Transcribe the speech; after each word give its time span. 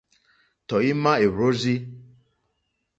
Tɔ̀ímá 0.67 1.11
èhwórzí. 1.25 1.75